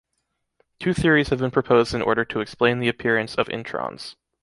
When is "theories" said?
0.95-1.29